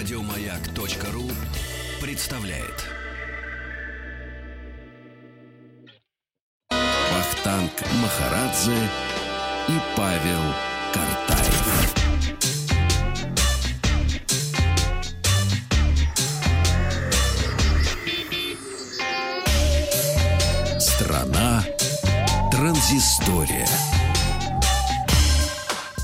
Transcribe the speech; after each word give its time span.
Радиомаяк.ру 0.00 1.30
представляет. 2.00 2.86
Вахтанг 6.70 7.70
Махарадзе 8.00 8.78
и 9.68 9.78
Павел 9.94 10.40
Картаев. 10.94 11.92
Страна 20.80 21.62
транзистория. 22.50 23.68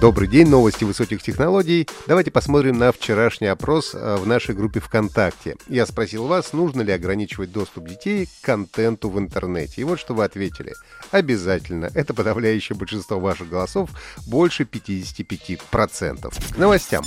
Добрый 0.00 0.28
день, 0.28 0.48
новости 0.48 0.82
высоких 0.84 1.22
технологий. 1.22 1.86
Давайте 2.06 2.30
посмотрим 2.30 2.78
на 2.78 2.90
вчерашний 2.90 3.48
опрос 3.48 3.94
э, 3.94 4.16
в 4.16 4.26
нашей 4.26 4.54
группе 4.54 4.80
ВКонтакте. 4.80 5.56
Я 5.68 5.84
спросил 5.84 6.26
вас, 6.26 6.54
нужно 6.54 6.80
ли 6.80 6.90
ограничивать 6.90 7.52
доступ 7.52 7.86
детей 7.86 8.24
к 8.24 8.30
контенту 8.40 9.10
в 9.10 9.18
интернете. 9.18 9.82
И 9.82 9.84
вот 9.84 10.00
что 10.00 10.14
вы 10.14 10.24
ответили. 10.24 10.72
Обязательно. 11.10 11.90
Это 11.92 12.14
подавляющее 12.14 12.78
большинство 12.78 13.20
ваших 13.20 13.50
голосов, 13.50 13.90
больше 14.26 14.62
55%. 14.62 16.54
К 16.54 16.56
новостям. 16.56 17.04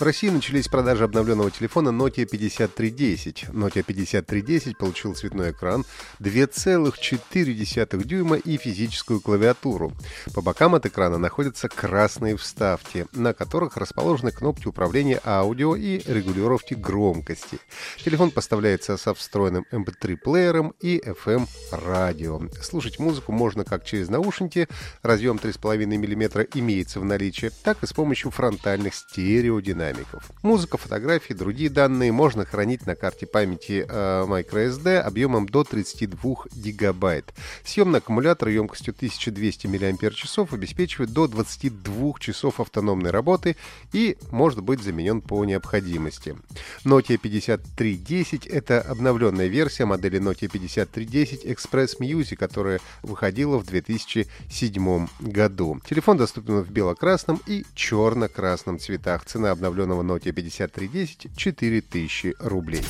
В 0.00 0.02
России 0.02 0.30
начались 0.30 0.66
продажи 0.66 1.04
обновленного 1.04 1.50
телефона 1.50 1.90
Nokia 1.90 2.24
5310. 2.24 3.48
Nokia 3.50 3.82
5310 3.82 4.78
получил 4.78 5.14
цветной 5.14 5.50
экран 5.50 5.84
2,4 6.20 8.04
дюйма 8.04 8.36
и 8.36 8.56
физическую 8.56 9.20
клавиатуру. 9.20 9.92
По 10.32 10.40
бокам 10.40 10.74
от 10.74 10.86
экрана 10.86 11.18
находятся 11.18 11.68
красные 11.68 12.38
вставки, 12.38 13.08
на 13.12 13.34
которых 13.34 13.76
расположены 13.76 14.30
кнопки 14.32 14.68
управления 14.68 15.20
аудио 15.22 15.76
и 15.76 16.00
регулировки 16.10 16.72
громкости. 16.72 17.58
Телефон 18.02 18.30
поставляется 18.30 18.96
со 18.96 19.12
встроенным 19.12 19.66
MP3-плеером 19.70 20.68
эм 20.68 20.74
и 20.80 20.98
FM-радио. 21.04 22.40
Слушать 22.62 22.98
музыку 22.98 23.32
можно 23.32 23.64
как 23.64 23.84
через 23.84 24.08
наушники, 24.08 24.66
разъем 25.02 25.36
3,5 25.36 25.84
мм 25.84 26.48
имеется 26.54 27.00
в 27.00 27.04
наличии, 27.04 27.50
так 27.62 27.82
и 27.82 27.86
с 27.86 27.92
помощью 27.92 28.30
фронтальных 28.30 28.94
стереодинамик 28.94 29.89
динамиков. 29.90 30.30
Музыка, 30.42 30.78
фотографии, 30.78 31.34
другие 31.34 31.70
данные 31.70 32.12
можно 32.12 32.44
хранить 32.44 32.86
на 32.86 32.94
карте 32.94 33.26
памяти 33.26 33.86
э, 33.88 34.24
microSD 34.26 34.98
объемом 34.98 35.48
до 35.48 35.64
32 35.64 36.46
гигабайт. 36.54 37.32
Съемный 37.64 37.98
аккумулятор 37.98 38.48
емкостью 38.48 38.94
1200 38.96 39.66
мАч 39.66 40.52
обеспечивает 40.52 41.12
до 41.12 41.26
22 41.26 42.14
часов 42.18 42.60
автономной 42.60 43.10
работы 43.10 43.56
и 43.92 44.16
может 44.30 44.62
быть 44.62 44.82
заменен 44.82 45.20
по 45.20 45.44
необходимости. 45.44 46.36
Nokia 46.84 47.18
5310— 47.18 48.46
это 48.46 48.80
обновленная 48.80 49.46
версия 49.46 49.84
модели 49.84 50.20
Nokia 50.20 50.48
5310 50.48 51.44
Express 51.44 51.98
Music, 52.00 52.36
которая 52.36 52.80
выходила 53.02 53.58
в 53.58 53.66
2007 53.66 55.08
году. 55.20 55.80
Телефон 55.88 56.16
доступен 56.16 56.62
в 56.62 56.70
бело-красном 56.70 57.40
и 57.46 57.64
черно-красном 57.74 58.78
цветах. 58.78 59.24
Цена 59.24 59.50
обновленного 59.50 59.79
обновленного 59.80 60.02
Nokia 60.02 60.32
5310 60.32 61.30
4000 61.36 62.34
рублей. 62.40 62.84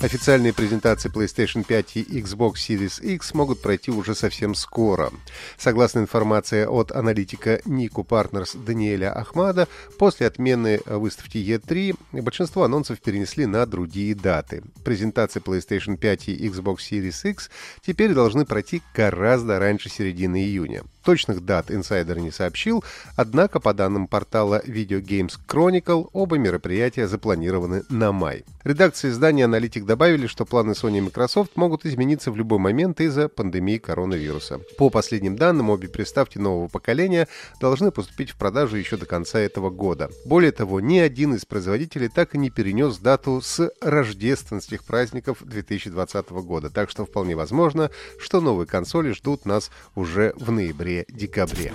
Официальные 0.00 0.52
презентации 0.52 1.10
PlayStation 1.10 1.64
5 1.64 1.96
и 1.96 2.20
Xbox 2.20 2.54
Series 2.54 3.02
X 3.02 3.34
могут 3.34 3.60
пройти 3.60 3.90
уже 3.90 4.14
совсем 4.14 4.54
скоро. 4.54 5.10
Согласно 5.56 6.00
информации 6.00 6.64
от 6.64 6.92
аналитика 6.92 7.60
Niku 7.64 8.06
Partners 8.06 8.56
Даниэля 8.64 9.12
Ахмада, 9.12 9.66
после 9.98 10.28
отмены 10.28 10.80
выставки 10.86 11.38
E3 11.38 11.96
большинство 12.22 12.62
анонсов 12.62 13.00
перенесли 13.00 13.46
на 13.46 13.66
другие 13.66 14.14
даты. 14.14 14.62
Презентации 14.84 15.40
PlayStation 15.40 15.96
5 15.96 16.28
и 16.28 16.48
Xbox 16.48 16.78
Series 16.90 17.30
X 17.30 17.50
теперь 17.84 18.14
должны 18.14 18.44
пройти 18.44 18.82
гораздо 18.94 19.58
раньше 19.58 19.88
середины 19.88 20.44
июня. 20.44 20.84
Точных 21.04 21.44
дат 21.44 21.70
инсайдер 21.70 22.18
не 22.18 22.30
сообщил, 22.30 22.84
однако 23.16 23.60
по 23.60 23.72
данным 23.72 24.08
портала 24.08 24.62
Video 24.66 25.00
Games 25.00 25.38
Chronicle 25.46 26.08
оба 26.12 26.36
мероприятия 26.36 27.06
запланированы 27.06 27.84
на 27.88 28.12
май. 28.12 28.44
Редакция 28.64 29.10
издания 29.12 29.46
«Аналитик» 29.46 29.86
добавили, 29.86 30.26
что 30.26 30.44
планы 30.44 30.72
Sony 30.72 30.98
и 30.98 31.00
Microsoft 31.00 31.56
могут 31.56 31.86
измениться 31.86 32.30
в 32.30 32.36
любой 32.36 32.58
момент 32.58 33.00
из-за 33.00 33.28
пандемии 33.28 33.78
коронавируса. 33.78 34.60
По 34.76 34.90
последним 34.90 35.36
данным, 35.36 35.70
обе 35.70 35.88
приставки 35.88 36.36
нового 36.36 36.68
поколения 36.68 37.28
должны 37.60 37.90
поступить 37.90 38.30
в 38.30 38.36
продажу 38.36 38.76
еще 38.76 38.96
до 38.96 39.06
конца 39.06 39.38
этого 39.38 39.70
года. 39.70 40.10
Более 40.26 40.52
того, 40.52 40.80
ни 40.80 40.98
один 40.98 41.34
из 41.34 41.46
производителей 41.46 42.08
так 42.08 42.34
и 42.34 42.38
не 42.38 42.50
перенес 42.50 42.98
дату 42.98 43.40
с 43.40 43.70
рождественских 43.80 44.84
праздников 44.84 45.38
2020 45.40 46.30
года, 46.30 46.68
так 46.68 46.90
что 46.90 47.06
вполне 47.06 47.36
возможно, 47.36 47.90
что 48.18 48.40
новые 48.40 48.66
консоли 48.66 49.12
ждут 49.12 49.46
нас 49.46 49.70
уже 49.94 50.34
в 50.36 50.50
ноябре-декабре. 50.88 51.72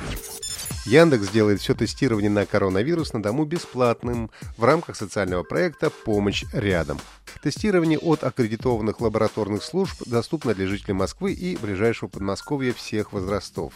Яндекс 0.86 1.30
делает 1.30 1.62
все 1.62 1.74
тестирование 1.74 2.30
на 2.30 2.46
коронавирус 2.46 3.14
на 3.14 3.24
дому 3.24 3.46
бесплатным 3.46 4.30
в 4.58 4.64
рамках 4.66 4.98
социального 4.98 5.44
проекта 5.44 5.90
«Помощь 5.90 6.44
рядом». 6.52 7.00
Тестирование 7.42 7.98
от 7.98 8.24
аккредитованных 8.24 9.00
лабораторных 9.00 9.64
служб 9.64 10.02
доступно 10.06 10.54
для 10.54 10.68
жителей 10.68 10.94
Москвы 10.94 11.32
и 11.34 11.58
ближайшего 11.58 12.10
Подмосковья 12.10 12.74
всех 12.74 13.14
возрастов. 13.14 13.74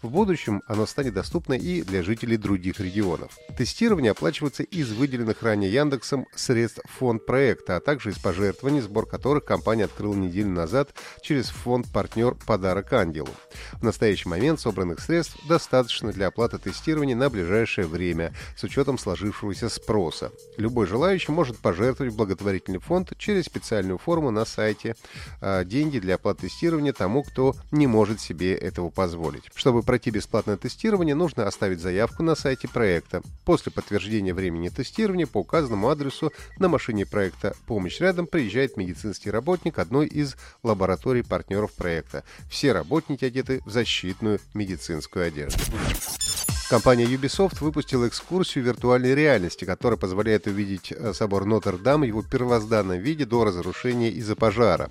В 0.00 0.10
будущем 0.10 0.62
оно 0.68 0.86
станет 0.86 1.14
доступно 1.14 1.54
и 1.54 1.82
для 1.82 2.04
жителей 2.04 2.36
других 2.36 2.78
регионов. 2.78 3.36
Тестирование 3.56 4.12
оплачивается 4.12 4.62
из 4.62 4.92
выделенных 4.92 5.42
ранее 5.42 5.72
Яндексом 5.72 6.26
средств 6.36 6.80
фонд 6.84 7.26
проекта, 7.26 7.76
а 7.76 7.80
также 7.80 8.10
из 8.10 8.18
пожертвований, 8.18 8.80
сбор 8.80 9.06
которых 9.06 9.44
компания 9.44 9.84
открыла 9.84 10.14
неделю 10.14 10.50
назад 10.50 10.94
через 11.20 11.48
фонд-партнер 11.48 12.36
«Подарок 12.46 12.92
ангелу». 12.92 13.30
В 13.72 13.82
настоящий 13.82 14.28
момент 14.28 14.60
собранных 14.60 15.00
средств 15.00 15.36
достаточно 15.48 16.12
для 16.12 16.28
оплаты 16.28 16.58
тестирования 16.58 17.16
на 17.16 17.28
ближайшее 17.28 17.88
время 17.88 18.32
с 18.56 18.62
учетом 18.62 18.98
сложившегося 18.98 19.68
спроса. 19.68 20.30
Любой 20.56 20.86
желающий 20.86 21.32
может 21.32 21.58
пожертвовать 21.58 22.12
в 22.12 22.16
благотворительный 22.16 22.78
фонд 22.78 23.14
через 23.18 23.46
специальную 23.46 23.98
форму 23.98 24.30
на 24.30 24.44
сайте 24.44 24.94
а, 25.40 25.64
деньги 25.64 25.98
для 25.98 26.14
оплаты 26.14 26.42
тестирования 26.42 26.92
тому, 26.92 27.24
кто 27.24 27.56
не 27.72 27.88
может 27.88 28.20
себе 28.20 28.54
этого 28.54 28.90
позволить. 28.90 29.42
Чтобы 29.56 29.82
пройти 29.88 30.10
бесплатное 30.10 30.58
тестирование, 30.58 31.14
нужно 31.14 31.46
оставить 31.46 31.80
заявку 31.80 32.22
на 32.22 32.34
сайте 32.34 32.68
проекта. 32.68 33.22
После 33.46 33.72
подтверждения 33.72 34.34
времени 34.34 34.68
тестирования 34.68 35.26
по 35.26 35.38
указанному 35.38 35.88
адресу 35.88 36.30
на 36.58 36.68
машине 36.68 37.06
проекта 37.06 37.56
«Помощь 37.66 37.98
рядом» 37.98 38.26
приезжает 38.26 38.76
медицинский 38.76 39.30
работник 39.30 39.78
одной 39.78 40.06
из 40.06 40.36
лабораторий 40.62 41.22
партнеров 41.22 41.72
проекта. 41.72 42.22
Все 42.50 42.72
работники 42.72 43.24
одеты 43.24 43.62
в 43.64 43.70
защитную 43.70 44.40
медицинскую 44.52 45.26
одежду. 45.26 45.58
Компания 46.68 47.06
Ubisoft 47.06 47.60
выпустила 47.60 48.08
экскурсию 48.08 48.62
виртуальной 48.62 49.14
реальности, 49.14 49.64
которая 49.64 49.96
позволяет 49.96 50.46
увидеть 50.46 50.92
э, 50.92 51.14
собор 51.14 51.46
Нотр-Дам 51.46 52.02
в 52.02 52.04
его 52.04 52.22
первозданном 52.22 52.98
виде 52.98 53.24
до 53.24 53.44
разрушения 53.44 54.10
из-за 54.10 54.36
пожара. 54.36 54.90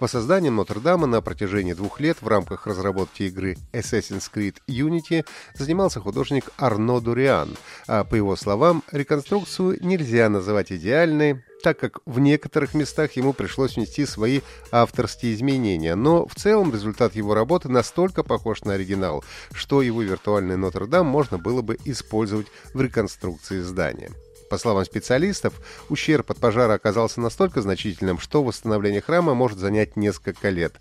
Воссозданием 0.00 0.54
Нотр-Дама 0.54 1.08
на 1.08 1.20
протяжении 1.20 1.72
двух 1.72 1.98
лет 1.98 2.18
в 2.20 2.28
рамках 2.28 2.68
разработки 2.68 3.24
игры 3.24 3.56
Assassin's 3.72 4.30
Creed 4.32 4.58
Unity 4.68 5.26
занимался 5.54 5.98
художник 5.98 6.50
Арно 6.56 7.00
Дуриан. 7.00 7.56
А 7.88 8.04
по 8.04 8.14
его 8.14 8.36
словам, 8.36 8.84
реконструкцию 8.92 9.84
нельзя 9.84 10.28
называть 10.28 10.70
идеальной, 10.70 11.42
так 11.62 11.78
как 11.78 11.98
в 12.06 12.18
некоторых 12.18 12.74
местах 12.74 13.12
ему 13.12 13.32
пришлось 13.32 13.76
внести 13.76 14.06
свои 14.06 14.40
авторские 14.70 15.34
изменения. 15.34 15.94
Но 15.94 16.26
в 16.26 16.34
целом 16.34 16.72
результат 16.72 17.14
его 17.14 17.34
работы 17.34 17.68
настолько 17.68 18.22
похож 18.22 18.62
на 18.62 18.74
оригинал, 18.74 19.24
что 19.52 19.82
его 19.82 20.02
виртуальный 20.02 20.56
Нотр-Дам 20.56 21.06
можно 21.06 21.38
было 21.38 21.62
бы 21.62 21.78
использовать 21.84 22.46
в 22.74 22.80
реконструкции 22.80 23.60
здания. 23.60 24.10
По 24.48 24.56
словам 24.56 24.84
специалистов, 24.84 25.54
ущерб 25.90 26.30
от 26.30 26.38
пожара 26.38 26.74
оказался 26.74 27.20
настолько 27.20 27.60
значительным, 27.60 28.18
что 28.18 28.42
восстановление 28.42 29.02
храма 29.02 29.34
может 29.34 29.58
занять 29.58 29.96
несколько 29.96 30.48
лет. 30.48 30.74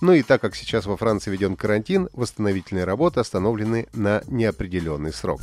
Ну 0.00 0.12
и 0.12 0.22
так 0.22 0.40
как 0.40 0.56
сейчас 0.56 0.86
во 0.86 0.96
Франции 0.96 1.30
введен 1.30 1.56
карантин, 1.56 2.08
восстановительные 2.14 2.84
работы 2.84 3.20
остановлены 3.20 3.86
на 3.92 4.22
неопределенный 4.26 5.12
срок. 5.12 5.40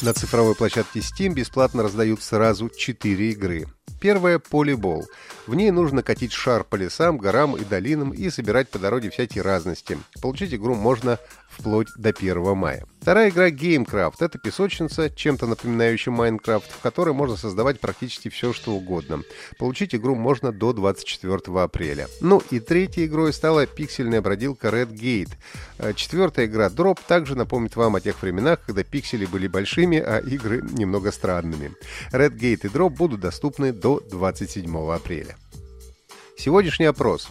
На 0.00 0.14
цифровой 0.14 0.54
площадке 0.54 1.00
Steam 1.00 1.34
бесплатно 1.34 1.82
раздают 1.82 2.22
сразу 2.22 2.70
4 2.70 3.30
игры. 3.32 3.66
Первая– 4.00 4.38
полибол. 4.50 5.06
В 5.48 5.56
ней 5.56 5.72
нужно 5.72 6.04
катить 6.04 6.32
шар 6.32 6.62
по 6.62 6.76
лесам, 6.76 7.18
горам 7.18 7.56
и 7.56 7.64
долинам 7.64 8.10
и 8.10 8.30
собирать 8.30 8.68
по 8.68 8.78
дороге 8.78 9.10
всякие 9.10 9.42
разности. 9.42 9.98
Получить 10.22 10.54
игру 10.54 10.76
можно 10.76 11.18
вплоть 11.50 11.88
до 11.96 12.10
1 12.10 12.56
мая. 12.56 12.86
Вторая 13.00 13.30
игра 13.30 13.48
GameCraft. 13.48 14.16
Это 14.20 14.38
песочница, 14.38 15.10
чем-то 15.10 15.46
напоминающая 15.46 16.12
Minecraft, 16.12 16.64
в 16.68 16.82
которой 16.82 17.14
можно 17.14 17.36
создавать 17.36 17.80
практически 17.80 18.28
все, 18.28 18.52
что 18.52 18.72
угодно. 18.72 19.22
Получить 19.58 19.94
игру 19.94 20.14
можно 20.14 20.52
до 20.52 20.72
24 20.72 21.40
апреля. 21.60 22.06
Ну 22.20 22.42
и 22.50 22.60
третьей 22.60 23.06
игрой 23.06 23.32
стала 23.32 23.66
пиксельная 23.66 24.20
бродилка 24.20 24.68
Red 24.68 24.92
Gate. 24.92 25.32
Э, 25.78 25.92
четвертая 25.94 26.46
игра 26.46 26.66
Drop 26.66 26.98
также 27.06 27.34
напомнит 27.34 27.76
вам 27.76 27.96
о 27.96 28.00
тех 28.00 28.20
временах, 28.20 28.60
когда 28.66 28.84
пиксели 28.84 29.24
были 29.24 29.48
большими, 29.48 29.87
а 29.96 30.18
игры 30.18 30.62
немного 30.62 31.12
странными. 31.12 31.72
Red 32.12 32.36
Gate 32.36 32.66
и 32.66 32.68
Drop 32.68 32.90
будут 32.90 33.20
доступны 33.20 33.72
до 33.72 34.00
27 34.00 34.92
апреля. 34.92 35.36
Сегодняшний 36.36 36.86
опрос. 36.86 37.28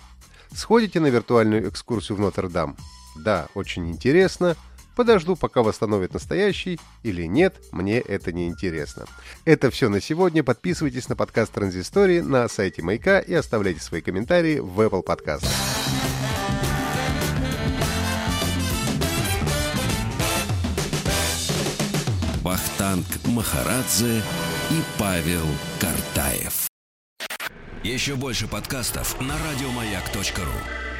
Сходите 0.53 0.99
на 0.99 1.07
виртуальную 1.07 1.69
экскурсию 1.69 2.17
в 2.17 2.21
Нотр-Дам? 2.21 2.75
Да, 3.15 3.47
очень 3.53 3.89
интересно. 3.89 4.55
Подожду, 4.97 5.35
пока 5.35 5.61
восстановят 5.61 6.15
настоящий, 6.15 6.79
или 7.03 7.23
нет, 7.27 7.55
мне 7.71 7.99
это 7.99 8.31
не 8.31 8.47
интересно. 8.47 9.05
Это 9.45 9.69
все 9.69 9.89
на 9.89 10.01
сегодня. 10.01 10.43
Подписывайтесь 10.43 11.07
на 11.07 11.15
подкаст 11.15 11.51
Транзистории 11.51 12.21
на 12.21 12.47
сайте 12.49 12.81
Маяка 12.81 13.19
и 13.19 13.33
оставляйте 13.33 13.79
свои 13.79 14.01
комментарии 14.01 14.57
в 14.57 14.81
Apple 14.81 15.05
Podcast. 15.05 15.76
Вахтанг 22.47 23.05
Махарадзе 23.25 24.23
и 24.71 24.81
Павел 24.97 25.43
Картаев. 25.81 26.69
Еще 27.83 28.15
больше 28.15 28.47
подкастов 28.47 29.19
на 29.19 29.33
радиомаяк.ру. 29.37 30.96